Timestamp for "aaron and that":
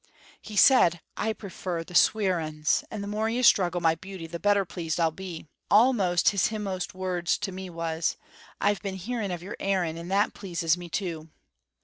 9.59-10.33